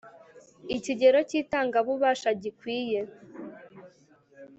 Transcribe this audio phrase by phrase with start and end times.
[0.75, 2.99] Ikigero cy itanga bubasha gikwiye